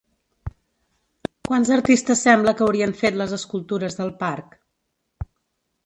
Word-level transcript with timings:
Quants 1.51 1.71
artistes 1.77 2.25
sembla 2.29 2.55
que 2.57 2.67
haurien 2.69 2.97
fet 3.05 3.23
les 3.23 3.39
escultures 3.41 4.01
del 4.03 4.15
parc? 4.27 4.61